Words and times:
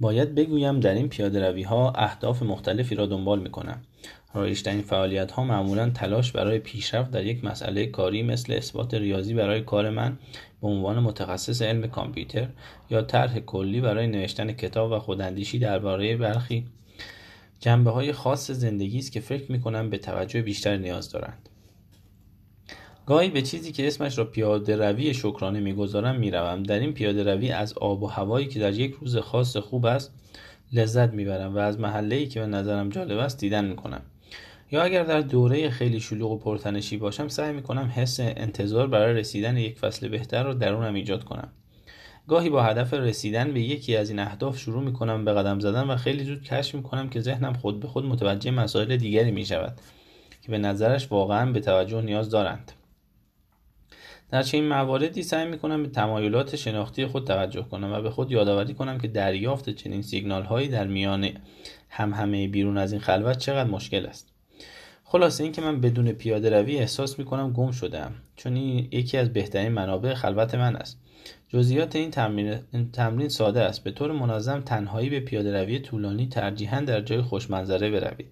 باید 0.00 0.34
بگویم 0.34 0.80
در 0.80 0.94
این 0.94 1.08
پیاده 1.08 1.50
روی 1.50 1.62
ها 1.62 1.90
اهداف 1.90 2.42
مختلفی 2.42 2.94
را 2.94 3.06
دنبال 3.06 3.40
می 3.40 3.50
کنم. 3.50 3.82
رایشترین 4.34 4.82
فعالیت 4.82 5.30
ها 5.30 5.44
معمولا 5.44 5.90
تلاش 5.90 6.32
برای 6.32 6.58
پیشرفت 6.58 7.10
در 7.10 7.26
یک 7.26 7.44
مسئله 7.44 7.86
کاری 7.86 8.22
مثل 8.22 8.52
اثبات 8.52 8.94
ریاضی 8.94 9.34
برای 9.34 9.60
کار 9.60 9.90
من 9.90 10.18
به 10.60 10.68
عنوان 10.68 10.98
متخصص 10.98 11.62
علم 11.62 11.86
کامپیوتر 11.86 12.48
یا 12.90 13.02
طرح 13.02 13.38
کلی 13.38 13.80
برای 13.80 14.06
نوشتن 14.06 14.52
کتاب 14.52 14.92
و 14.92 14.98
خوداندیشی 14.98 15.58
درباره 15.58 16.16
برخی 16.16 16.66
جنبه 17.60 17.90
های 17.90 18.12
خاص 18.12 18.50
زندگی 18.50 18.98
است 18.98 19.12
که 19.12 19.20
فکر 19.20 19.52
می 19.52 19.60
کنم 19.60 19.90
به 19.90 19.98
توجه 19.98 20.42
بیشتر 20.42 20.76
نیاز 20.76 21.10
دارند. 21.10 21.48
گاهی 23.06 23.30
به 23.30 23.42
چیزی 23.42 23.72
که 23.72 23.86
اسمش 23.86 24.18
را 24.18 24.24
پیاده 24.24 24.76
روی 24.76 25.14
شکرانه 25.14 25.60
می‌گذارم 25.60 26.16
می‌روم. 26.16 26.62
در 26.62 26.78
این 26.78 26.92
پیاده 26.92 27.22
روی 27.22 27.50
از 27.50 27.72
آب 27.78 28.02
و 28.02 28.06
هوایی 28.06 28.46
که 28.46 28.60
در 28.60 28.72
یک 28.72 28.96
روز 29.00 29.16
خاص 29.16 29.56
خوب 29.56 29.86
است 29.86 30.14
لذت 30.72 31.12
می‌برم 31.12 31.54
و 31.54 31.58
از 31.58 31.80
محله 31.80 32.26
که 32.26 32.40
به 32.40 32.46
نظرم 32.46 32.88
جالب 32.88 33.18
است 33.18 33.38
دیدن 33.38 33.64
می‌کنم. 33.64 34.00
یا 34.72 34.82
اگر 34.82 35.02
در 35.02 35.20
دوره 35.20 35.70
خیلی 35.70 36.00
شلوغ 36.00 36.30
و 36.30 36.38
پرتنشی 36.38 36.96
باشم 36.96 37.28
سعی 37.28 37.52
می‌کنم 37.52 37.92
حس 37.94 38.20
انتظار 38.20 38.86
برای 38.86 39.14
رسیدن 39.14 39.56
یک 39.56 39.78
فصل 39.78 40.08
بهتر 40.08 40.42
را 40.42 40.54
درونم 40.54 40.94
ایجاد 40.94 41.24
کنم. 41.24 41.48
گاهی 42.28 42.50
با 42.50 42.62
هدف 42.62 42.94
رسیدن 42.94 43.52
به 43.52 43.60
یکی 43.60 43.96
از 43.96 44.10
این 44.10 44.18
اهداف 44.18 44.58
شروع 44.58 44.82
می‌کنم 44.82 45.24
به 45.24 45.32
قدم 45.32 45.60
زدن 45.60 45.82
و 45.82 45.96
خیلی 45.96 46.24
زود 46.24 46.42
کشف 46.42 46.74
می‌کنم 46.74 47.08
که 47.08 47.20
ذهنم 47.20 47.52
خود 47.52 47.80
به 47.80 47.88
خود 47.88 48.04
متوجه 48.04 48.50
مسائل 48.50 48.96
دیگری 48.96 49.30
می‌شود 49.30 49.80
که 50.42 50.50
به 50.50 50.58
نظرش 50.58 51.12
واقعا 51.12 51.52
به 51.52 51.60
توجه 51.60 52.00
نیاز 52.00 52.30
دارند. 52.30 52.72
در 54.30 54.42
چنین 54.42 54.68
مواردی 54.68 55.22
سعی 55.22 55.46
می‌کنم 55.46 55.82
به 55.82 55.88
تمایلات 55.88 56.56
شناختی 56.56 57.06
خود 57.06 57.26
توجه 57.26 57.62
کنم 57.62 57.92
و 57.92 58.02
به 58.02 58.10
خود 58.10 58.32
یادآوری 58.32 58.74
کنم 58.74 58.98
که 58.98 59.08
دریافت 59.08 59.70
چنین 59.70 60.02
سیگنال 60.02 60.42
هایی 60.42 60.68
در 60.68 60.86
میان 60.86 61.30
هم 61.88 62.12
همه 62.12 62.48
بیرون 62.48 62.78
از 62.78 62.92
این 62.92 63.00
خلوت 63.00 63.38
چقدر 63.38 63.70
مشکل 63.70 64.06
است. 64.06 64.32
خلاصه 65.04 65.44
اینکه 65.44 65.62
من 65.62 65.80
بدون 65.80 66.12
پیاده 66.12 66.50
روی 66.50 66.78
احساس 66.78 67.18
می‌کنم 67.18 67.52
گم 67.52 67.70
شدم 67.70 68.14
چون 68.36 68.56
این 68.56 68.88
یکی 68.92 69.16
از 69.16 69.32
بهترین 69.32 69.72
منابع 69.72 70.14
خلوت 70.14 70.54
من 70.54 70.76
است. 70.76 71.00
جزئیات 71.48 71.96
این 71.96 72.10
تمرین, 72.10 72.58
تمرین 72.92 73.28
ساده 73.28 73.62
است. 73.62 73.84
به 73.84 73.90
طور 73.90 74.12
منظم 74.12 74.60
تنهایی 74.60 75.10
به 75.10 75.20
پیاده 75.20 75.62
روی 75.62 75.78
طولانی 75.78 76.26
ترجیحاً 76.28 76.80
در 76.80 77.00
جای 77.00 77.22
خوشمنظره 77.22 77.90
بروید. 77.90 78.26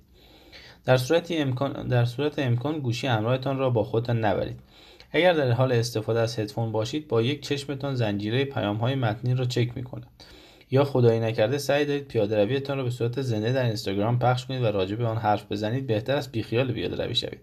در 0.85 0.97
صورت 0.97 1.31
امکان 1.31 1.89
در 1.89 2.05
صورت 2.05 2.39
امکان 2.39 2.79
گوشی 2.79 3.07
همراهتان 3.07 3.59
را 3.59 3.71
با 3.71 3.85
خودتان 3.85 4.25
نبرید. 4.25 4.61
اگر 5.15 5.33
در 5.33 5.53
حال 5.53 5.73
استفاده 5.73 6.21
از 6.21 6.39
هدفون 6.39 6.73
باشید 6.73 7.09
با 7.09 7.23
یک 7.23 7.43
چشمتان 7.43 7.95
زنجیره 7.95 8.45
پیام 8.45 8.77
های 8.77 8.95
متنی 8.95 9.35
را 9.35 9.45
چک 9.45 9.77
می 9.77 9.83
کند 9.83 10.07
یا 10.71 10.85
خدایی 10.85 11.21
نکرده 11.21 11.59
سعی 11.59 11.85
دارید 11.85 12.09
پیاده 12.09 12.45
رویتان 12.45 12.79
را 12.79 12.85
به 12.85 12.91
صورت 12.91 13.23
زنده 13.23 13.53
در 13.53 13.65
اینستاگرام 13.65 14.19
پخش 14.19 14.47
کنید 14.47 14.63
و 14.63 14.67
راجع 14.67 14.97
به 14.97 15.07
آن 15.07 15.17
حرف 15.17 15.53
بزنید 15.53 15.87
بهتر 15.87 16.17
است 16.17 16.33
بیخیال 16.33 16.73
پیاده 16.73 17.05
روی 17.05 17.15
شوید. 17.15 17.41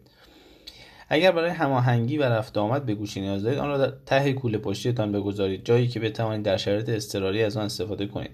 اگر 1.10 1.32
برای 1.32 1.50
هماهنگی 1.50 2.18
و 2.18 2.24
رفت 2.24 2.58
آمد 2.58 2.86
به 2.86 2.96
گوشی 2.96 3.22
نیاز 3.22 3.44
دارید 3.44 3.60
آن 3.60 3.68
را 3.68 3.78
در 3.78 3.94
ته 4.06 4.34
کوله 4.34 4.58
پشتیتان 4.58 5.12
بگذارید 5.12 5.66
جایی 5.66 5.88
که 5.88 6.00
بتوانید 6.00 6.46
در 6.46 6.58
شرایط 6.58 6.90
اضطراری 6.90 7.44
از 7.44 7.58
آن 7.58 7.66
استفاده 7.66 8.06
کنید. 8.06 8.32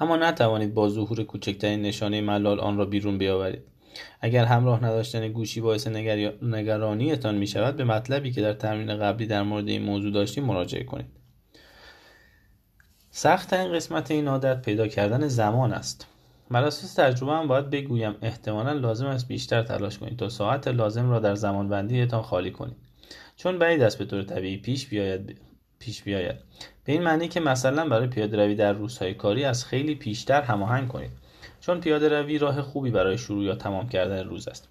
اما 0.00 0.16
نتوانید 0.16 0.74
با 0.74 0.88
ظهور 0.88 1.22
کوچکترین 1.22 1.82
نشانه 1.82 2.20
ملال 2.20 2.60
آن 2.60 2.76
را 2.76 2.84
بیرون 2.84 3.18
بیاورید. 3.18 3.73
اگر 4.20 4.44
همراه 4.44 4.84
نداشتن 4.84 5.28
گوشی 5.28 5.60
باعث 5.60 5.86
نگرانیتان 6.42 7.34
می 7.34 7.46
شود 7.46 7.76
به 7.76 7.84
مطلبی 7.84 8.32
که 8.32 8.42
در 8.42 8.52
تمرین 8.52 8.96
قبلی 8.96 9.26
در 9.26 9.42
مورد 9.42 9.68
این 9.68 9.82
موضوع 9.82 10.12
داشتیم 10.12 10.44
مراجعه 10.44 10.84
کنید. 10.84 11.06
سخت 13.10 13.52
این 13.52 13.72
قسمت 13.72 14.10
این 14.10 14.28
عادت 14.28 14.62
پیدا 14.62 14.88
کردن 14.88 15.28
زمان 15.28 15.72
است. 15.72 16.06
بر 16.50 16.64
اساس 16.64 16.94
تجربه 16.94 17.32
هم 17.32 17.48
باید 17.48 17.70
بگویم 17.70 18.14
احتمالا 18.22 18.72
لازم 18.72 19.06
است 19.06 19.28
بیشتر 19.28 19.62
تلاش 19.62 19.98
کنید 19.98 20.18
تا 20.18 20.28
ساعت 20.28 20.68
لازم 20.68 21.10
را 21.10 21.20
در 21.20 21.34
زمان 21.34 21.68
بندیتان 21.68 22.22
خالی 22.22 22.50
کنید. 22.50 22.76
چون 23.36 23.58
بعید 23.58 23.82
است 23.82 23.98
به 23.98 24.04
طور 24.04 24.22
طبیعی 24.22 24.56
پیش 24.56 24.86
بیاید 24.86 25.38
پیش 25.78 26.02
بیاید. 26.02 26.36
به 26.84 26.92
این 26.92 27.02
معنی 27.02 27.28
که 27.28 27.40
مثلا 27.40 27.88
برای 27.88 28.06
پیاده 28.06 28.36
روی 28.36 28.54
در 28.54 28.72
روزهای 28.72 29.14
کاری 29.14 29.44
از 29.44 29.64
خیلی 29.64 29.94
پیشتر 29.94 30.42
هماهنگ 30.42 30.88
کنید. 30.88 31.10
چون 31.66 31.80
پیاده 31.80 32.08
روی 32.08 32.38
راه 32.38 32.62
خوبی 32.62 32.90
برای 32.90 33.18
شروع 33.18 33.44
یا 33.44 33.54
تمام 33.54 33.88
کردن 33.88 34.24
روز 34.24 34.48
است. 34.48 34.68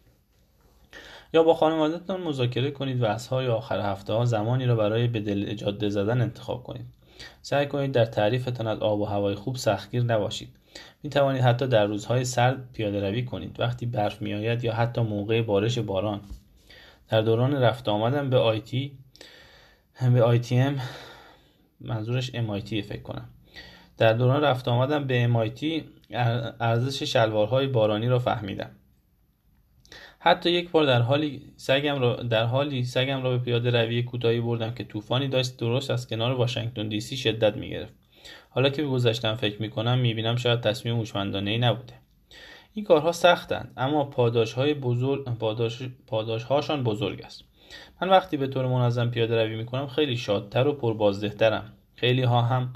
یا 1.33 1.43
با 1.43 1.53
خانوادهتان 1.53 2.21
مذاکره 2.21 2.71
کنید 2.71 3.01
و 3.01 3.05
از 3.05 3.27
های 3.27 3.47
آخر 3.47 3.79
هفته 3.79 4.13
ها 4.13 4.25
زمانی 4.25 4.65
را 4.65 4.75
برای 4.75 5.07
به 5.07 5.19
دل 5.19 5.53
جاده 5.53 5.89
زدن 5.89 6.21
انتخاب 6.21 6.63
کنید. 6.63 6.85
سعی 7.41 7.67
کنید 7.67 7.91
در 7.91 8.05
تعریفتان 8.05 8.67
از 8.67 8.79
آب 8.79 8.99
و 8.99 9.05
هوای 9.05 9.35
خوب 9.35 9.55
سختگیر 9.55 10.03
نباشید. 10.03 10.49
می 11.03 11.09
توانید 11.09 11.41
حتی 11.41 11.67
در 11.67 11.85
روزهای 11.85 12.25
سرد 12.25 12.71
پیاده 12.73 13.09
روی 13.09 13.25
کنید. 13.25 13.59
وقتی 13.59 13.85
برف 13.85 14.21
می 14.21 14.33
آید 14.33 14.63
یا 14.63 14.73
حتی 14.73 15.01
موقع 15.01 15.41
بارش 15.41 15.79
باران. 15.79 16.21
در 17.09 17.21
دوران 17.21 17.53
رفت 17.53 17.89
آمدن 17.89 18.29
به 18.29 18.37
آیتی 18.37 18.97
به 20.13 20.23
آیتی 20.23 20.75
منظورش 21.81 22.31
MIT 22.31 22.69
فکر 22.69 23.01
کنم. 23.01 23.32
در 23.97 24.13
دوران 24.13 24.41
رفت 24.41 24.67
آمدن 24.67 25.07
به 25.07 25.29
MIT 25.33 25.83
ارزش 26.59 27.03
شلوارهای 27.03 27.67
بارانی 27.67 28.07
را 28.07 28.19
فهمیدم. 28.19 28.71
حتی 30.19 30.51
یک 30.51 30.71
بار 30.71 30.85
در 30.85 31.01
حالی 31.01 31.41
سگم 31.57 31.99
را 31.99 32.15
در 32.15 32.43
حالی 32.43 32.83
سگم 32.83 33.23
را 33.23 33.29
به 33.29 33.37
پیاده 33.37 33.71
روی 33.71 34.03
کوتاهی 34.03 34.41
بردم 34.41 34.73
که 34.73 34.83
طوفانی 34.83 35.27
داشت 35.27 35.57
درست 35.57 35.91
از 35.91 36.07
کنار 36.07 36.31
واشنگتن 36.31 36.87
دی 36.87 36.99
سی 36.99 37.17
شدت 37.17 37.55
می‌گرفت. 37.55 37.93
حالا 38.49 38.69
که 38.69 38.81
به 38.81 38.87
گذشتم 38.87 39.35
فکر 39.35 39.61
می‌کنم 39.61 39.99
می‌بینم 39.99 40.35
شاید 40.35 40.61
تصمیم 40.61 40.97
هوشمندانه 40.97 41.51
ای 41.51 41.57
نبوده. 41.57 41.93
این 42.73 42.85
کارها 42.85 43.11
سختند 43.11 43.73
اما 43.77 44.03
پاداش 44.03 44.53
های 44.53 44.73
بزرگ 44.73 45.23
پاداش, 45.23 45.81
پاداش 46.07 46.43
هاشان 46.43 46.83
بزرگ 46.83 47.21
است. 47.21 47.43
من 48.01 48.09
وقتی 48.09 48.37
به 48.37 48.47
طور 48.47 48.67
منظم 48.67 49.09
پیاده 49.09 49.43
روی 49.43 49.55
می‌کنم 49.55 49.87
خیلی 49.87 50.17
شادتر 50.17 50.67
و 50.67 50.73
پربازدهترم. 50.73 51.73
خیلی 51.95 52.21
ها 52.21 52.41
هم 52.41 52.73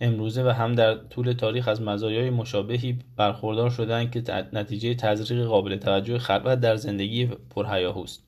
امروزه 0.00 0.44
و 0.44 0.48
هم 0.48 0.74
در 0.74 0.94
طول 0.94 1.32
تاریخ 1.32 1.68
از 1.68 1.82
مزایای 1.82 2.30
مشابهی 2.30 2.98
برخوردار 3.16 3.70
شدن 3.70 4.10
که 4.10 4.22
نتیجه 4.52 4.94
تزریق 4.94 5.46
قابل 5.46 5.76
توجه 5.76 6.18
خلوت 6.18 6.60
در 6.60 6.76
زندگی 6.76 7.26
پرهیاهوست. 7.26 8.24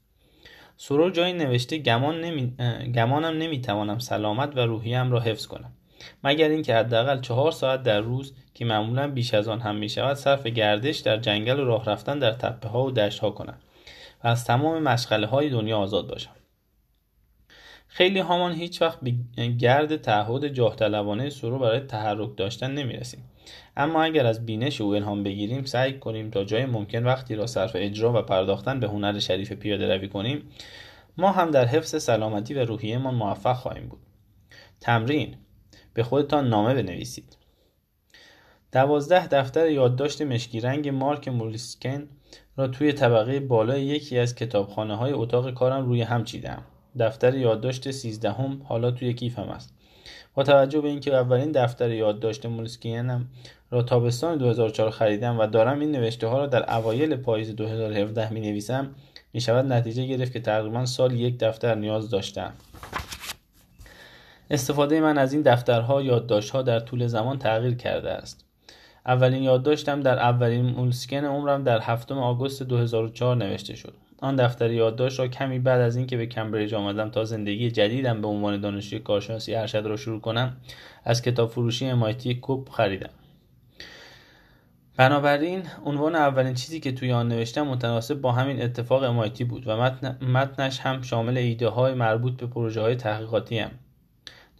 سرور 0.77 1.11
جایی 1.11 1.33
نوشته 1.33 1.79
گمان 1.79 2.21
نمی... 2.21 2.53
گمانم 2.95 3.39
نمی‌توانم 3.39 3.99
سلامت 3.99 4.57
و 4.57 4.61
روحیم 4.61 5.13
را 5.13 5.21
حفظ 5.21 5.47
کنم. 5.47 5.73
مگر 6.25 6.49
اینکه 6.49 6.75
حداقل 6.75 7.21
چهار 7.21 7.53
ساعت 7.53 7.83
در 7.83 8.01
روز 8.01 8.35
که 8.55 8.65
معمولا 8.65 9.09
بیش 9.09 9.35
از 9.35 9.49
آن 9.49 9.61
هم 9.61 9.77
می 9.77 9.89
شود 9.89 10.17
صرف 10.17 10.47
گردش 10.47 10.99
در 10.99 11.17
جنگل 11.17 11.61
و 11.61 11.65
راه 11.65 11.85
رفتن 11.85 12.19
در 12.19 12.33
تپه 12.33 12.69
ها 12.69 12.85
و 12.85 12.91
دشت 12.91 13.19
ها 13.19 13.31
کنم 13.31 13.59
و 14.25 14.29
از 14.29 14.45
تمام 14.45 14.83
مشغله 14.83 15.27
های 15.27 15.51
دنیا 15.51 15.79
آزاد 15.79 16.07
باشم. 16.07 16.31
خیلی 17.93 18.19
هامان 18.19 18.53
هیچ 18.53 18.83
وقت 18.83 18.99
به 19.01 19.11
گرد 19.59 19.97
تعهد 19.97 20.47
جاه 20.47 20.77
طلبانه 20.77 21.31
سرو 21.31 21.59
برای 21.59 21.81
تحرک 21.81 22.37
داشتن 22.37 22.71
نمی‌رسیم. 22.71 23.25
اما 23.77 24.03
اگر 24.03 24.27
از 24.27 24.47
بینش 24.47 24.81
او 24.81 24.95
الهام 24.95 25.23
بگیریم 25.23 25.65
سعی 25.65 25.99
کنیم 25.99 26.31
تا 26.31 26.45
جای 26.45 26.67
ممکن 26.67 27.05
وقتی 27.05 27.35
را 27.35 27.47
صرف 27.47 27.73
اجرا 27.75 28.13
و 28.19 28.23
پرداختن 28.23 28.81
به 28.81 28.89
هنر 28.89 29.19
شریف 29.19 29.53
پیاده 29.53 29.95
روی 29.95 30.09
کنیم 30.09 30.43
ما 31.17 31.33
هم 31.33 31.51
در 31.51 31.65
حفظ 31.65 32.03
سلامتی 32.03 32.55
و 32.55 32.65
روحیهمان 32.65 33.15
موفق 33.15 33.57
خواهیم 33.57 33.89
بود. 33.89 34.01
تمرین 34.81 35.35
به 35.95 36.03
خودتان 36.03 36.49
نامه 36.49 36.75
بنویسید. 36.75 37.37
دوازده 38.73 39.27
دفتر 39.27 39.71
یادداشت 39.71 40.23
مشکی 40.23 40.61
رنگ 40.61 40.89
مارک 40.89 41.29
مولیسکن 41.29 42.09
را 42.57 42.69
توی 42.69 42.93
طبقه 42.93 43.41
بالای 43.41 43.83
یکی 43.83 44.19
از 44.19 44.35
کتابخانه 44.35 44.97
های 44.97 45.13
اتاق 45.13 45.55
کارم 45.55 45.87
روی 45.87 46.03
هم 46.03 46.25
چیدم. 46.25 46.63
دفتر 46.99 47.35
یادداشت 47.35 47.91
سیزدهم 47.91 48.63
حالا 48.65 48.91
توی 48.91 49.15
کیفم 49.15 49.49
است 49.49 49.75
با 50.35 50.43
توجه 50.43 50.81
به 50.81 50.89
اینکه 50.89 51.15
اولین 51.15 51.53
دفتر 51.53 51.91
یادداشت 51.91 52.47
مولسکینم 52.47 53.27
را 53.71 53.83
تابستان 53.83 54.39
2004 54.39 54.91
خریدم 54.91 55.39
و 55.39 55.47
دارم 55.47 55.81
این 55.81 55.93
نوشته 55.93 56.27
ها 56.27 56.39
را 56.39 56.47
در 56.47 56.75
اوایل 56.77 57.17
پاییز 57.17 57.57
2017 57.57 58.33
می 58.33 58.41
نویسم 58.41 58.95
می 59.33 59.41
شود 59.41 59.73
نتیجه 59.73 60.07
گرفت 60.07 60.33
که 60.33 60.41
تقریبا 60.41 60.87
سال 60.87 61.13
یک 61.13 61.39
دفتر 61.39 61.75
نیاز 61.75 62.11
داشتم. 62.11 62.53
استفاده 64.51 65.01
من 65.01 65.19
از 65.19 65.33
این 65.33 65.43
دفترها 65.43 66.03
یادداشتها 66.03 66.63
در 66.63 66.81
طول 66.81 67.07
زمان 67.07 67.39
تغییر 67.39 67.75
کرده 67.75 68.11
است. 68.11 68.45
اولین 69.07 69.43
یادداشتم 69.43 70.01
در 70.01 70.19
اولین 70.19 70.67
مولسکن 70.67 71.25
عمرم 71.25 71.65
در 71.65 71.81
هفتم 71.81 72.19
آگوست 72.19 72.63
2004 72.63 73.37
نوشته 73.37 73.75
شد. 73.75 73.95
آن 74.21 74.37
دفتر 74.37 74.71
یادداشت 74.71 75.19
را 75.19 75.29
کمی 75.29 75.59
بعد 75.59 75.81
از 75.81 75.97
اینکه 75.97 76.17
به 76.17 76.27
کمبریج 76.27 76.75
آمدم 76.75 77.11
تا 77.11 77.25
زندگی 77.25 77.71
جدیدم 77.71 78.21
به 78.21 78.29
عنوان 78.29 78.61
دانشجوی 78.61 78.99
کارشناسی 78.99 79.55
ارشد 79.55 79.87
را 79.87 79.97
شروع 79.97 80.21
کنم 80.21 80.57
از 81.05 81.23
کتاب 81.23 81.51
فروشی 81.51 81.93
MIT 81.93 82.29
کوب 82.29 82.69
خریدم 82.69 83.11
بنابراین 84.97 85.63
عنوان 85.85 86.15
اولین 86.15 86.55
چیزی 86.55 86.81
که 86.81 86.93
توی 86.93 87.13
آن 87.13 87.29
نوشتم 87.29 87.63
متناسب 87.63 88.21
با 88.21 88.33
همین 88.33 88.63
اتفاق 88.63 89.27
MIT 89.27 89.43
بود 89.43 89.67
و 89.67 89.77
متن، 89.77 90.19
متنش 90.27 90.81
هم 90.81 91.03
شامل 91.03 91.37
ایده 91.37 91.69
های 91.69 91.95
مربوط 91.95 92.37
به 92.37 92.47
پروژه 92.47 92.81
های 92.81 92.97
تحقیقاتی 92.97 93.59
هم. 93.59 93.71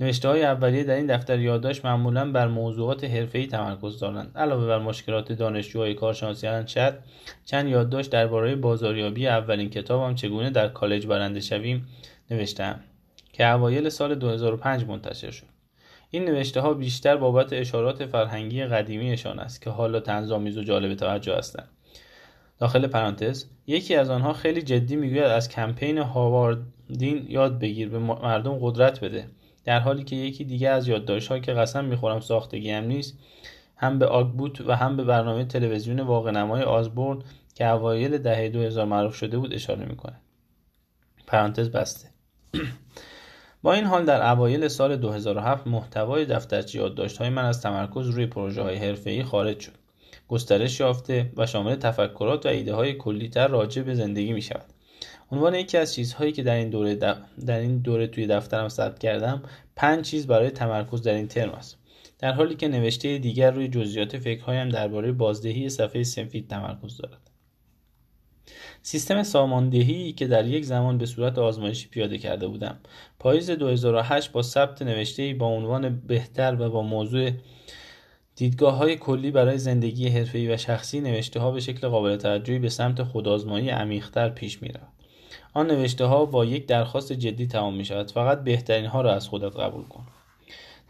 نوشته 0.01 0.29
های 0.29 0.45
اولیه 0.45 0.85
در 0.85 0.95
این 0.95 1.07
دفتر 1.07 1.39
یادداشت 1.39 1.85
معمولا 1.85 2.33
بر 2.33 2.49
موضوعات 2.49 3.05
حرفه‌ای 3.05 3.47
تمرکز 3.47 3.99
دارند. 3.99 4.33
علاوه 4.37 4.67
بر 4.67 4.79
مشکلات 4.79 5.33
دانشجوهای 5.33 5.95
کارشناسی 5.95 6.47
ارشد 6.47 6.99
چند 7.45 7.69
یادداشت 7.69 8.11
درباره 8.11 8.57
بازاریابی 8.57 9.27
اولین 9.27 9.71
کتابم 9.71 10.15
چگونه 10.15 10.51
در 10.51 10.69
کالج 10.69 11.07
برنده 11.07 11.41
شویم 11.41 11.89
نوشتم 12.31 12.81
که 13.33 13.47
اوایل 13.47 13.89
سال 13.89 14.15
2005 14.15 14.85
منتشر 14.85 15.31
شد. 15.31 15.47
این 16.11 16.25
نوشته 16.25 16.61
ها 16.61 16.75
بیشتر 16.75 17.17
بابت 17.17 17.53
اشارات 17.53 18.07
فرهنگی 18.07 18.65
قدیمیشان 18.65 19.39
است 19.39 19.63
که 19.63 19.71
حالا 19.71 20.01
تنظامیز 20.01 20.59
و 20.59 20.63
جالب 20.63 20.95
توجه 20.95 21.37
هستند. 21.37 21.69
داخل 22.59 22.87
پرانتز 22.87 23.45
یکی 23.67 23.95
از 23.95 24.11
آنها 24.11 24.33
خیلی 24.33 24.63
جدی 24.63 24.97
می‌گوید 24.97 25.23
از 25.23 25.49
کمپین 25.49 25.99
هاواردین 25.99 27.27
یاد 27.29 27.59
بگیر 27.59 27.89
به 27.89 27.99
مردم 27.99 28.59
قدرت 28.61 29.05
بده. 29.05 29.27
در 29.65 29.81
حالی 29.81 30.05
که 30.05 30.17
یکی 30.17 30.45
دیگه 30.45 30.69
از 30.69 30.89
یادداشت‌ها 30.89 31.39
که 31.39 31.53
قسم 31.53 31.85
می‌خورم 31.85 32.21
ساختگی 32.21 32.71
هم 32.71 32.85
نیست 32.85 33.19
هم 33.77 33.99
به 33.99 34.07
آگبوت 34.07 34.61
و 34.61 34.77
هم 34.77 34.97
به 34.97 35.05
برنامه 35.05 35.45
تلویزیون 35.45 36.01
واقع 36.01 36.63
آزبورن 36.63 37.23
که 37.55 37.67
اوایل 37.69 38.19
دهه 38.19 38.49
2000 38.49 38.87
معروف 38.87 39.15
شده 39.15 39.39
بود 39.39 39.55
اشاره 39.55 39.85
می‌کنه. 39.85 40.17
پرانتز 41.27 41.69
بسته. 41.69 42.09
با 43.63 43.73
این 43.73 43.85
حال 43.85 44.05
در 44.05 44.31
اوایل 44.33 44.69
سال 44.69 44.97
2007 44.97 45.67
محتوای 45.67 46.25
دفترچه 46.25 46.79
یادداشت‌های 46.79 47.29
من 47.31 47.45
از 47.45 47.63
تمرکز 47.63 48.07
روی 48.09 48.27
پروژه 48.27 48.63
های 48.63 48.77
حرفه‌ای 48.77 49.23
خارج 49.23 49.61
شد. 49.61 49.73
گسترش 50.29 50.81
یافته 50.81 51.33
و 51.37 51.47
شامل 51.47 51.77
تفکرات 51.77 52.47
و 52.47 52.49
ایده 52.49 52.75
های 52.75 52.95
کلی 52.95 53.29
تر 53.29 53.49
راجع 53.49 53.83
به 53.83 53.95
زندگی 53.95 54.33
می 54.33 54.43
شود 54.43 54.65
عنوان 55.33 55.55
یکی 55.55 55.79
از 55.79 55.95
چیزهایی 55.95 56.33
که 56.33 56.43
در 56.43 56.55
این 56.55 56.71
دوره 56.71 56.95
در 56.95 57.59
این 57.59 57.79
دوره 57.79 58.07
توی 58.07 58.27
دفترم 58.27 58.69
ثبت 58.69 58.99
کردم 58.99 59.43
پنج 59.77 60.05
چیز 60.05 60.27
برای 60.27 60.51
تمرکز 60.51 61.03
در 61.03 61.15
این 61.15 61.29
ترم 61.29 61.51
است. 61.51 61.79
در 62.19 62.33
حالی 62.33 62.55
که 62.55 62.69
نوشته 62.69 63.19
دیگر 63.19 63.51
روی 63.51 63.69
جزئیات 63.69 64.19
فکرهایم 64.19 64.69
درباره 64.69 65.13
بازدهی 65.13 65.69
صفحه 65.69 66.03
سفید 66.03 66.49
تمرکز 66.49 66.97
دارد. 66.97 67.31
سیستم 68.83 69.23
ساماندهی 69.23 70.13
که 70.13 70.27
در 70.27 70.47
یک 70.47 70.65
زمان 70.65 70.99
به 70.99 71.07
صورت 71.07 71.39
آزمایشی 71.39 71.89
پیاده 71.89 72.19
کرده 72.19 72.49
بودم. 72.49 72.79
پاییز 73.19 73.51
2008 73.51 74.33
با 74.33 74.43
ثبت 74.43 74.83
نوشته 74.83 75.35
با 75.35 75.47
عنوان 75.47 76.03
بهتر 76.07 76.57
و 76.61 76.71
با 76.71 76.83
موضوع 76.83 77.31
دیدگاه 78.37 78.77
های 78.77 78.97
کلی 78.97 79.31
برای 79.31 79.59
زندگی 79.59 80.09
حرفه‌ای 80.09 80.49
و 80.49 80.57
شخصی 80.57 81.01
نوشته 81.01 81.41
ها 81.41 81.51
به 81.51 81.61
شکل 81.61 81.89
قابل 81.89 82.17
توجهی 82.17 82.59
به 82.59 82.69
سمت 82.69 83.03
خودآزمایی 83.03 83.69
عمیقتر 83.69 84.29
پیش 84.29 84.63
می 84.63 84.69
رود. 84.69 85.00
آن 85.55 85.67
نوشته 85.67 86.05
ها 86.05 86.25
با 86.25 86.45
یک 86.45 86.67
درخواست 86.67 87.13
جدی 87.13 87.47
تمام 87.47 87.75
می 87.77 87.85
شود 87.85 88.11
فقط 88.11 88.45
بهترین 88.45 88.87
ها 88.87 89.01
را 89.01 89.15
از 89.15 89.29
خودت 89.29 89.57
قبول 89.57 89.85
کن. 89.85 90.07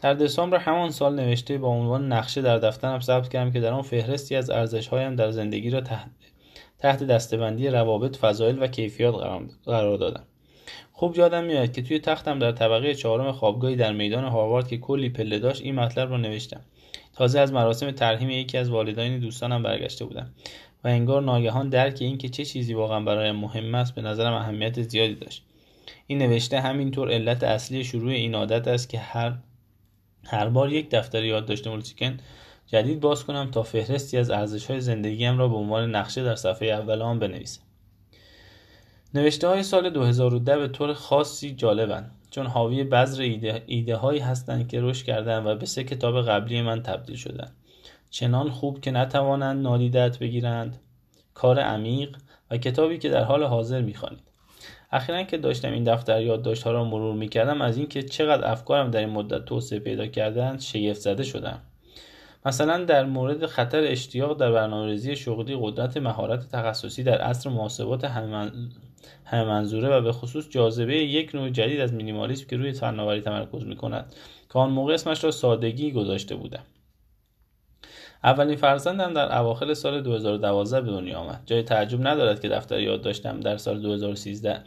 در 0.01 0.13
دسامبر 0.13 0.57
همان 0.57 0.89
سال 0.89 1.15
نوشته 1.15 1.57
با 1.57 1.67
عنوان 1.67 2.13
نقشه 2.13 2.41
در 2.41 2.57
دفترم 2.57 2.99
ثبت 2.99 3.29
کردم 3.29 3.51
که 3.51 3.59
در 3.59 3.73
آن 3.73 3.81
فهرستی 3.81 4.35
از 4.35 4.49
ارزش 4.49 4.87
هایم 4.87 5.15
در 5.15 5.31
زندگی 5.31 5.69
را 5.69 5.81
تحت, 5.81 6.09
تحت 6.79 7.03
دستبندی 7.03 7.67
روابط 7.67 8.17
فضایل 8.17 8.63
و 8.63 8.67
کیفیات 8.67 9.15
قرار 9.65 9.97
دادم. 9.97 10.23
خوب 10.93 11.17
یادم 11.17 11.43
میاد 11.43 11.71
که 11.71 11.81
توی 11.81 11.99
تختم 11.99 12.39
در 12.39 12.51
طبقه 12.51 12.95
چهارم 12.95 13.31
خوابگاهی 13.31 13.75
در 13.75 13.93
میدان 13.93 14.23
هاروارد 14.23 14.67
که 14.67 14.77
کلی 14.77 15.09
پله 15.09 15.39
داشت 15.39 15.61
این 15.61 15.75
مطلب 15.75 16.09
رو 16.09 16.17
نوشتم. 16.17 16.61
تازه 17.15 17.39
از 17.39 17.53
مراسم 17.53 17.91
ترحیم 17.91 18.29
یکی 18.29 18.57
از 18.57 18.69
والدین 18.69 19.19
دوستانم 19.19 19.63
برگشته 19.63 20.05
بودم. 20.05 20.29
و 20.83 20.87
انگار 20.87 21.21
ناگهان 21.21 21.69
درک 21.69 21.97
این 22.01 22.17
که 22.17 22.29
چه 22.29 22.45
چیزی 22.45 22.73
واقعا 22.73 22.99
برایم 22.99 23.35
مهم 23.35 23.75
است 23.75 23.95
به 23.95 24.01
نظرم 24.01 24.33
اهمیت 24.33 24.81
زیادی 24.81 25.15
داشت. 25.15 25.43
این 26.07 26.17
نوشته 26.17 26.61
همینطور 26.61 27.11
علت 27.11 27.43
اصلی 27.43 27.83
شروع 27.83 28.11
این 28.11 28.35
عادت 28.35 28.67
است 28.67 28.89
که 28.89 28.99
هر 28.99 29.33
هر 30.25 30.49
بار 30.49 30.71
یک 30.71 30.89
دفتر 30.89 31.23
یادداشت 31.23 31.67
مولتیکن 31.67 32.17
جدید 32.67 32.99
باز 32.99 33.23
کنم 33.23 33.51
تا 33.51 33.63
فهرستی 33.63 34.17
از 34.17 34.29
ارزش 34.29 34.65
های 34.65 34.81
زندگیم 34.81 35.37
را 35.37 35.47
به 35.47 35.55
عنوان 35.55 35.95
نقشه 35.95 36.23
در 36.23 36.35
صفحه 36.35 36.69
اول 36.69 37.01
آن 37.01 37.19
بنویسم. 37.19 37.61
نوشته 39.13 39.47
های 39.47 39.63
سال 39.63 39.89
2010 39.89 40.57
به 40.57 40.67
طور 40.67 40.93
خاصی 40.93 41.51
جالبند 41.51 42.11
چون 42.31 42.47
حاوی 42.47 42.83
بذر 42.83 43.21
ایده, 43.21 43.63
ایده 43.65 43.95
هایی 43.95 44.19
هستند 44.19 44.67
که 44.67 44.81
رشد 44.81 45.05
کردن 45.05 45.43
و 45.43 45.55
به 45.55 45.65
سه 45.65 45.83
کتاب 45.83 46.21
قبلی 46.21 46.61
من 46.61 46.83
تبدیل 46.83 47.15
شدن 47.15 47.51
چنان 48.11 48.49
خوب 48.49 48.81
که 48.81 48.91
نتوانند 48.91 49.63
نادیدت 49.63 50.19
بگیرند. 50.19 50.77
کار 51.33 51.59
عمیق 51.59 52.17
و 52.51 52.57
کتابی 52.57 52.97
که 52.97 53.09
در 53.09 53.23
حال 53.23 53.43
حاضر 53.43 53.81
می‌خوانید. 53.81 54.23
اخیرا 54.91 55.23
که 55.23 55.37
داشتم 55.37 55.71
این 55.71 55.83
دفتر 55.83 56.21
یادداشت 56.21 56.63
ها 56.63 56.71
را 56.71 56.83
مرور 56.83 57.15
می‌کردم 57.15 57.61
از 57.61 57.77
اینکه 57.77 58.03
چقدر 58.03 58.51
افکارم 58.51 58.91
در 58.91 58.99
این 58.99 59.09
مدت 59.09 59.45
توسعه 59.45 59.79
پیدا 59.79 60.07
کردند 60.07 60.59
شگفت 60.59 60.99
زده 60.99 61.23
شدم. 61.23 61.61
مثلا 62.45 62.85
در 62.85 63.05
مورد 63.05 63.45
خطر 63.45 63.83
اشتیاق 63.83 64.37
در 64.37 64.51
برنامه‌ریزی 64.51 65.15
شغلی 65.15 65.57
قدرت 65.61 65.97
مهارت 65.97 66.49
تخصصی 66.49 67.03
در 67.03 67.17
عصر 67.17 67.49
محاسبات 67.49 68.05
همه 68.05 68.51
منظوره 69.33 69.89
و 69.89 70.01
به 70.01 70.11
خصوص 70.11 70.49
جاذبه 70.49 70.95
یک 70.95 71.35
نوع 71.35 71.49
جدید 71.49 71.79
از 71.79 71.93
مینیمالیسم 71.93 72.47
که 72.47 72.57
روی 72.57 72.73
فناوری 72.73 73.21
تمرکز 73.21 73.63
می‌کند. 73.63 74.15
که 74.53 74.59
آن 74.59 74.69
موقع 74.69 74.93
اسمش 74.93 75.23
را 75.23 75.31
سادگی 75.31 75.91
گذاشته 75.91 76.35
بودم. 76.35 76.63
اولین 78.23 78.55
فرزندم 78.55 79.13
در 79.13 79.37
اواخر 79.37 79.73
سال 79.73 80.01
2012 80.01 80.81
به 80.81 80.91
دنیا 80.91 81.19
آمد. 81.19 81.41
جای 81.45 81.63
تعجب 81.63 82.07
ندارد 82.07 82.41
که 82.41 82.49
دفتر 82.49 82.79
یاد 82.79 83.01
داشتم 83.01 83.39
در 83.39 83.57
سال 83.57 83.81
2013 83.81 84.61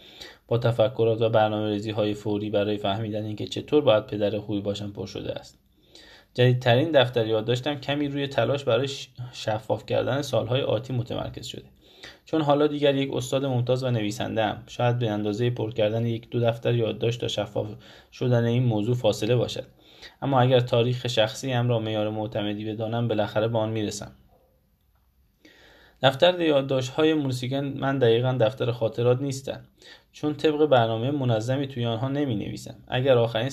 با 0.48 0.58
تفکرات 0.58 1.20
و 1.20 1.28
برنامه 1.28 1.70
ریزی 1.70 1.90
های 1.90 2.14
فوری 2.14 2.50
برای 2.50 2.76
فهمیدن 2.76 3.24
اینکه 3.24 3.46
چطور 3.46 3.82
باید 3.82 4.06
پدر 4.06 4.38
خوبی 4.38 4.60
باشم 4.60 4.92
پر 4.92 5.06
شده 5.06 5.32
است. 5.32 5.58
جدیدترین 6.34 6.90
دفتر 6.90 7.26
یاد 7.26 7.44
داشتم 7.44 7.74
کمی 7.74 8.08
روی 8.08 8.26
تلاش 8.26 8.64
برای 8.64 8.88
شفاف 9.32 9.86
کردن 9.86 10.22
سالهای 10.22 10.62
آتی 10.62 10.92
متمرکز 10.92 11.46
شده. 11.46 11.64
چون 12.24 12.42
حالا 12.42 12.66
دیگر 12.66 12.94
یک 12.94 13.14
استاد 13.14 13.44
ممتاز 13.44 13.84
و 13.84 13.90
نویسنده 13.90 14.44
هم 14.44 14.62
شاید 14.66 14.98
به 14.98 15.10
اندازه 15.10 15.50
پر 15.50 15.70
کردن 15.70 16.06
یک 16.06 16.30
دو 16.30 16.40
دفتر 16.40 16.74
یادداشت 16.74 17.20
تا 17.20 17.28
شفاف 17.28 17.66
شدن 18.12 18.44
این 18.44 18.62
موضوع 18.62 18.94
فاصله 18.94 19.36
باشد. 19.36 19.66
اما 20.24 20.40
اگر 20.40 20.60
تاریخ 20.60 21.06
شخصی 21.06 21.52
هم 21.52 21.68
را 21.68 21.78
معیار 21.78 22.10
معتمدی 22.10 22.64
بدانم 22.64 23.08
بالاخره 23.08 23.48
به 23.48 23.58
آن 23.58 23.70
می‌رسم. 23.70 24.12
دفتر 26.02 26.40
یادداشت 26.40 26.90
های 26.90 27.14
موسیقن 27.14 27.64
من 27.64 27.98
دقیقا 27.98 28.36
دفتر 28.40 28.72
خاطرات 28.72 29.20
نیستن 29.20 29.64
چون 30.12 30.34
طبق 30.34 30.66
برنامه 30.66 31.10
منظمی 31.10 31.68
توی 31.68 31.86
آنها 31.86 32.08
نمی 32.08 32.34
نویسم 32.34 32.74
اگر 32.88 33.18
آخرین 33.18 33.50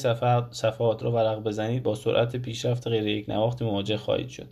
صفحات 0.51 1.03
را 1.03 1.11
ورق 1.11 1.43
بزنید 1.43 1.83
با 1.83 1.95
سرعت 1.95 2.35
پیشرفت 2.35 2.87
غیر 2.87 3.07
یک 3.07 3.29
نواختی 3.29 3.65
مواجه 3.65 3.97
خواهید 3.97 4.29
شد. 4.29 4.47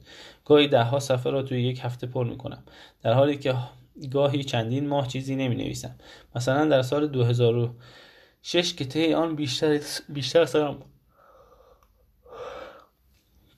گاهی 0.45 0.67
دهها 0.67 0.99
صفحه 0.99 1.31
را 1.31 1.41
توی 1.43 1.61
یک 1.61 1.79
هفته 1.83 2.07
پر 2.07 2.25
می 2.25 2.37
کنم 2.37 2.63
در 3.03 3.13
حالی 3.13 3.37
که 3.37 3.55
گاهی 4.11 4.43
چندین 4.43 4.87
ماه 4.87 5.07
چیزی 5.07 5.35
نمی 5.35 5.55
نویسم 5.55 5.95
مثلا 6.35 6.65
در 6.65 6.81
سال 6.81 7.07
2006 7.07 8.73
که 8.73 8.85
طی 8.85 9.13
آن 9.13 9.35
بیشتر 9.35 9.79
بیشتر 10.09 10.45
سرم 10.45 10.77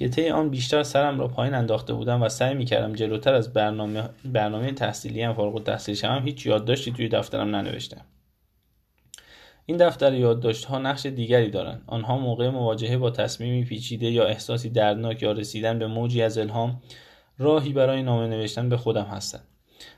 که 0.01 0.09
طی 0.09 0.29
آن 0.29 0.49
بیشتر 0.49 0.83
سرم 0.83 1.19
را 1.19 1.27
پایین 1.27 1.53
انداخته 1.53 1.93
بودم 1.93 2.23
و 2.23 2.29
سعی 2.29 2.53
می‌کردم 2.53 2.93
جلوتر 2.93 3.33
از 3.33 3.53
برنامه, 3.53 4.09
برنامه 4.25 4.71
تحصیلی 4.71 5.21
هم 5.21 5.33
فارغ 5.33 5.55
التحصیل 5.55 5.95
شوم 5.95 6.25
هیچ 6.25 6.45
یادداشتی 6.45 6.91
توی 6.91 7.09
دفترم 7.09 7.55
ننوشتم. 7.55 8.01
این 9.65 9.77
دفتر 9.77 10.13
یادداشت 10.13 10.65
ها 10.65 10.79
نقش 10.79 11.05
دیگری 11.05 11.49
دارند 11.49 11.83
آنها 11.87 12.17
موقع 12.17 12.49
مواجهه 12.49 12.97
با 12.97 13.09
تصمیمی 13.09 13.63
پیچیده 13.63 14.11
یا 14.11 14.25
احساسی 14.25 14.69
دردناک 14.69 15.23
یا 15.23 15.31
رسیدن 15.31 15.79
به 15.79 15.87
موجی 15.87 16.21
از 16.21 16.37
الهام 16.37 16.81
راهی 17.37 17.73
برای 17.73 18.03
نامه 18.03 18.27
نوشتن 18.27 18.69
به 18.69 18.77
خودم 18.77 19.05
هستند. 19.05 19.47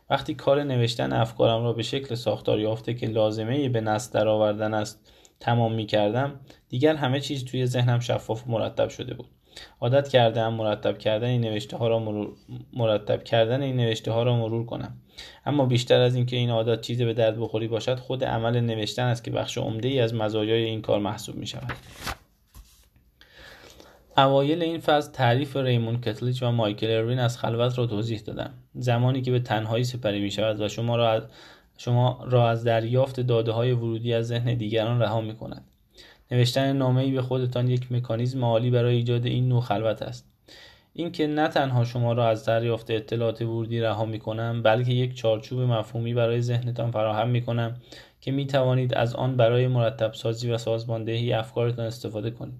وقتی 0.09 0.33
کار 0.33 0.63
نوشتن 0.63 1.13
افکارم 1.13 1.63
را 1.63 1.73
به 1.73 1.83
شکل 1.83 2.15
ساختار 2.15 2.59
یافته 2.59 2.93
که 2.93 3.07
لازمه 3.07 3.69
به 3.69 3.81
نصب 3.81 4.13
درآوردن 4.13 4.73
است 4.73 5.11
تمام 5.39 5.73
می 5.73 5.85
کردم 5.85 6.39
دیگر 6.69 6.95
همه 6.95 7.19
چیز 7.19 7.45
توی 7.45 7.65
ذهنم 7.65 7.99
شفاف 7.99 8.47
و 8.47 8.51
مرتب 8.51 8.89
شده 8.89 9.13
بود. 9.13 9.27
عادت 9.81 10.07
کردم 10.07 10.53
مرتب 10.53 10.97
کردن 10.97 11.27
این 11.27 11.41
نوشته 11.41 11.77
ها 11.77 11.87
را 11.87 11.99
مرور... 11.99 12.29
مرتب 12.73 13.23
کردن 13.23 13.61
این 13.61 13.77
نوشته 13.77 14.11
ها 14.11 14.23
را 14.23 14.37
مرور 14.37 14.65
کنم. 14.65 14.97
اما 15.45 15.65
بیشتر 15.65 16.01
از 16.01 16.15
اینکه 16.15 16.35
این 16.35 16.49
عادت 16.49 16.81
چیز 16.81 17.01
به 17.01 17.13
درد 17.13 17.39
بخوری 17.39 17.67
باشد 17.67 17.99
خود 17.99 18.23
عمل 18.23 18.59
نوشتن 18.59 19.03
است 19.03 19.23
که 19.23 19.31
بخش 19.31 19.57
عمده 19.57 19.87
ای 19.87 19.99
از 19.99 20.13
مزایای 20.13 20.63
این 20.63 20.81
کار 20.81 20.99
محسوب 20.99 21.35
می 21.35 21.47
شود 21.47 21.73
اوایل 24.17 24.63
این 24.63 24.79
فصل 24.79 25.11
تعریف 25.11 25.57
ریمون 25.57 26.01
کتلیچ 26.01 26.43
و 26.43 26.51
مایکل 26.51 26.91
اروین 26.91 27.19
از 27.19 27.37
خلوت 27.37 27.77
را 27.77 27.85
توضیح 27.85 28.19
دادم 28.19 28.53
زمانی 28.75 29.21
که 29.21 29.31
به 29.31 29.39
تنهایی 29.39 29.83
سپری 29.83 30.21
می 30.21 30.31
شود 30.31 30.61
و 30.61 30.67
شما 30.67 30.95
را 30.95 31.21
شما 31.77 32.23
را 32.29 32.49
از 32.49 32.63
دریافت 32.63 33.19
داده 33.19 33.51
های 33.51 33.71
ورودی 33.71 34.13
از 34.13 34.27
ذهن 34.27 34.53
دیگران 34.53 35.01
رها 35.01 35.21
می 35.21 35.35
کند 35.35 35.65
نوشتن 36.33 36.77
نامه‌ای 36.77 37.11
به 37.11 37.21
خودتان 37.21 37.67
یک 37.67 37.91
مکانیزم 37.91 38.43
عالی 38.43 38.69
برای 38.69 38.95
ایجاد 38.95 39.25
این 39.25 39.49
نوع 39.49 39.61
خلوت 39.61 40.01
است. 40.01 40.29
اینکه 40.93 41.27
نه 41.27 41.47
تنها 41.47 41.83
شما 41.83 42.13
را 42.13 42.27
از 42.27 42.45
دریافت 42.45 42.91
اطلاعات 42.91 43.41
ورودی 43.41 43.79
رها 43.79 44.05
می 44.05 44.19
کنم 44.19 44.63
بلکه 44.63 44.91
یک 44.91 45.15
چارچوب 45.15 45.59
مفهومی 45.59 46.13
برای 46.13 46.41
ذهنتان 46.41 46.91
فراهم 46.91 47.29
می 47.29 47.41
کنم 47.41 47.75
که 48.21 48.31
می 48.31 48.47
توانید 48.47 48.93
از 48.93 49.15
آن 49.15 49.37
برای 49.37 49.67
مرتب 49.67 50.13
سازی 50.13 50.51
و 50.51 50.57
سازماندهی 50.57 51.33
افکارتان 51.33 51.85
استفاده 51.85 52.31
کنید. 52.31 52.59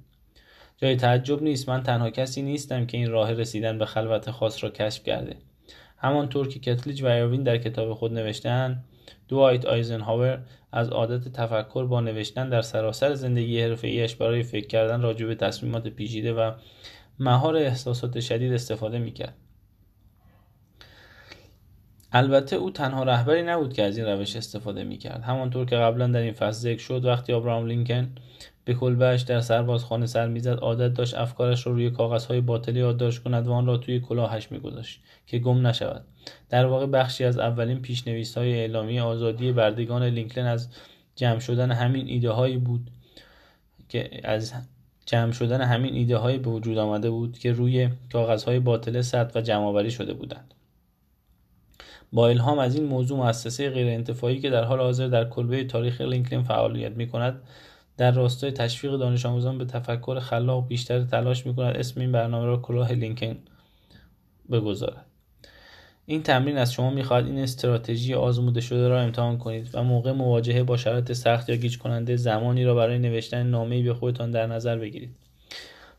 جای 0.77 0.95
تعجب 0.95 1.43
نیست 1.43 1.69
من 1.69 1.83
تنها 1.83 2.09
کسی 2.09 2.41
نیستم 2.41 2.85
که 2.85 2.97
این 2.97 3.11
راه 3.11 3.33
رسیدن 3.33 3.77
به 3.77 3.85
خلوت 3.85 4.31
خاص 4.31 4.63
را 4.63 4.69
کشف 4.69 5.03
کرده. 5.03 5.35
همانطور 5.97 6.47
که 6.47 6.59
کتلیج 6.59 7.03
و 7.03 7.07
ایروین 7.07 7.43
در 7.43 7.57
کتاب 7.57 7.93
خود 7.93 8.13
نوشتهاند 8.13 8.83
دوایت 9.27 9.65
آیزنهاور 9.65 10.43
از 10.71 10.89
عادت 10.89 11.27
تفکر 11.27 11.85
با 11.85 12.01
نوشتن 12.01 12.49
در 12.49 12.61
سراسر 12.61 13.13
زندگی 13.13 13.61
ایش 13.61 14.15
برای 14.15 14.43
فکر 14.43 14.67
کردن 14.67 15.01
راجع 15.01 15.25
به 15.25 15.35
تصمیمات 15.35 15.87
پیچیده 15.87 16.33
و 16.33 16.51
مهار 17.19 17.55
احساسات 17.55 18.19
شدید 18.19 18.53
استفاده 18.53 18.99
می‌کرد. 18.99 19.33
البته 22.11 22.55
او 22.55 22.71
تنها 22.71 23.03
رهبری 23.03 23.43
نبود 23.43 23.73
که 23.73 23.83
از 23.83 23.97
این 23.97 24.05
روش 24.07 24.35
استفاده 24.35 24.83
می‌کرد. 24.83 25.23
همانطور 25.23 25.65
که 25.65 25.75
قبلا 25.75 26.07
در 26.07 26.19
این 26.19 26.33
فصل 26.33 26.59
ذکر 26.59 26.81
شد 26.81 27.05
وقتی 27.05 27.33
آبراهام 27.33 27.65
لینکن 27.65 28.15
به 28.65 28.73
کلبهش 28.73 29.21
در 29.21 29.39
سربازخانه 29.39 30.05
سر 30.05 30.27
می‌زد. 30.27 30.59
عادت 30.59 30.93
داشت 30.93 31.13
افکارش 31.13 31.67
را 31.67 31.73
روی 31.73 31.89
کاغذهای 31.89 32.41
باطلی 32.41 32.79
یادداشت 32.79 33.23
کند 33.23 33.47
و 33.47 33.51
آن 33.51 33.65
را 33.65 33.77
توی 33.77 33.99
کلاهش 33.99 34.51
میگذاشت 34.51 35.01
که 35.27 35.39
گم 35.39 35.67
نشود. 35.67 36.05
در 36.49 36.65
واقع 36.65 36.85
بخشی 36.85 37.23
از 37.23 37.37
اولین 37.37 37.81
پیشنویس 37.81 38.37
های 38.37 38.53
اعلامی 38.53 38.99
آزادی 38.99 39.51
بردگان 39.51 40.03
لینکلن 40.03 40.45
از 40.45 40.69
جمع 41.15 41.39
شدن 41.39 41.71
همین 41.71 42.07
ایده 42.07 42.29
هایی 42.29 42.57
بود 42.57 42.89
که 43.89 44.09
از 44.23 44.53
جمع 45.05 45.31
شدن 45.31 45.61
همین 45.61 45.93
ایده 45.93 46.17
هایی 46.17 46.37
به 46.37 46.49
وجود 46.49 46.77
آمده 46.77 47.09
بود 47.09 47.39
که 47.39 47.51
روی 47.51 47.89
کاغذهای 48.13 48.59
باطل 48.59 49.01
ثبت 49.01 49.35
و 49.35 49.41
جمع 49.41 49.89
شده 49.89 50.13
بودند. 50.13 50.53
با 52.13 52.27
الهام 52.27 52.59
از 52.59 52.75
این 52.75 52.83
موضوع 52.83 53.17
مؤسسه 53.17 53.69
غیر 53.69 53.87
انتفاعی 53.87 54.39
که 54.39 54.49
در 54.49 54.63
حال 54.63 54.79
حاضر 54.79 55.07
در 55.07 55.25
کلبه 55.25 55.63
تاریخ 55.63 56.01
لینکلن 56.01 56.43
فعالیت 56.43 56.91
می 56.91 57.07
کند 57.07 57.41
در 57.97 58.11
راستای 58.11 58.51
تشویق 58.51 58.95
دانش 58.95 59.25
آموزان 59.25 59.57
به 59.57 59.65
تفکر 59.65 60.19
خلاق 60.19 60.67
بیشتر 60.67 61.03
تلاش 61.03 61.45
می 61.45 61.55
کند 61.55 61.77
اسم 61.77 62.01
این 62.01 62.11
برنامه 62.11 62.45
را 62.45 62.57
کلاه 62.57 62.91
لینکن 62.91 63.37
بگذارد. 64.51 65.05
این 66.05 66.23
تمرین 66.23 66.57
از 66.57 66.73
شما 66.73 66.89
می‌خواهد 66.89 67.25
این 67.25 67.39
استراتژی 67.39 68.13
آزموده 68.13 68.61
شده 68.61 68.87
را 68.87 69.01
امتحان 69.01 69.37
کنید 69.37 69.69
و 69.73 69.83
موقع 69.83 70.11
مواجهه 70.11 70.63
با 70.63 70.77
شرایط 70.77 71.11
سخت 71.11 71.49
یا 71.49 71.55
گیج 71.55 71.77
کننده 71.77 72.15
زمانی 72.15 72.63
را 72.63 72.75
برای 72.75 72.99
نوشتن 72.99 73.43
نامه‌ای 73.43 73.83
به 73.83 73.93
خودتان 73.93 74.31
در 74.31 74.47
نظر 74.47 74.77
بگیرید. 74.77 75.15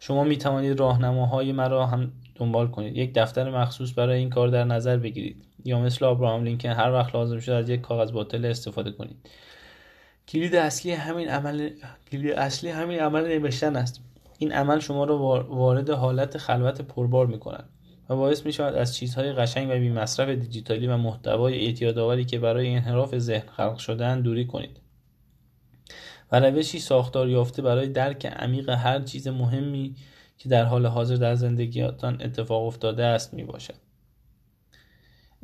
شما 0.00 0.24
می 0.24 0.36
توانید 0.36 0.80
راهنماهای 0.80 1.52
مرا 1.52 1.86
هم 1.86 2.12
دنبال 2.34 2.68
کنید. 2.68 2.96
یک 2.96 3.14
دفتر 3.14 3.50
مخصوص 3.50 3.98
برای 3.98 4.18
این 4.18 4.30
کار 4.30 4.48
در 4.48 4.64
نظر 4.64 4.96
بگیرید 4.96 5.44
یا 5.64 5.80
مثل 5.80 6.04
ابراهام 6.04 6.44
لینکن 6.44 6.68
هر 6.68 6.92
وقت 6.92 7.14
لازم 7.14 7.40
شد 7.40 7.52
از 7.52 7.68
یک 7.68 7.80
کاغذ 7.80 8.12
باطل 8.12 8.44
استفاده 8.44 8.92
کنید. 8.92 9.16
کلید 10.28 10.54
اصلی 10.54 10.92
همین 10.92 11.28
عمل 11.28 11.70
کلید 12.12 12.32
اصلی 12.32 12.70
همین 12.70 13.00
عمل 13.00 13.38
نوشتن 13.38 13.76
است 13.76 14.00
این 14.38 14.52
عمل 14.52 14.80
شما 14.80 15.04
را 15.04 15.18
وارد 15.48 15.90
حالت 15.90 16.38
خلوت 16.38 16.80
پربار 16.80 17.26
می 17.26 17.38
کند 17.38 17.68
و 18.08 18.16
باعث 18.16 18.46
می 18.46 18.52
شود 18.52 18.74
از 18.74 18.96
چیزهای 18.96 19.32
قشنگ 19.32 19.68
و 19.70 19.72
بی 19.72 19.90
مصرف 19.90 20.28
دیجیتالی 20.28 20.86
و 20.86 20.96
محتوای 20.96 21.66
اعتیادآوری 21.66 22.24
که 22.24 22.38
برای 22.38 22.74
انحراف 22.74 23.18
ذهن 23.18 23.48
خلق 23.48 23.78
شدن 23.78 24.20
دوری 24.20 24.46
کنید 24.46 24.80
و 26.32 26.40
روشی 26.40 26.78
ساختار 26.78 27.28
یافته 27.28 27.62
برای 27.62 27.88
درک 27.88 28.26
عمیق 28.26 28.68
هر 28.68 29.00
چیز 29.00 29.28
مهمی 29.28 29.94
که 30.38 30.48
در 30.48 30.64
حال 30.64 30.86
حاضر 30.86 31.16
در 31.16 31.34
زندگیتان 31.34 32.22
اتفاق 32.22 32.66
افتاده 32.66 33.04
است 33.04 33.34
می 33.34 33.44
باشد. 33.44 33.83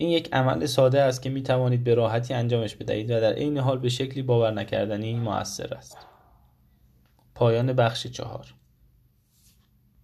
این 0.00 0.11
یک 0.11 0.28
عمل 0.33 0.66
ساده 0.66 1.02
است 1.02 1.23
که 1.23 1.30
می 1.30 1.42
توانید 1.42 1.85
به 1.85 1.95
راحتی 1.95 2.35
انجامش 2.35 2.75
بدهید 2.75 3.11
و 3.11 3.21
در 3.21 3.33
عین 3.33 3.59
حال 3.59 3.78
به 3.78 3.88
شکلی 3.88 4.23
باور 4.23 4.50
نکردنی 4.50 5.14
موثر 5.14 5.75
است. 5.75 5.99
پایان 7.35 7.73
بخش 7.73 8.07
چهار 8.07 8.54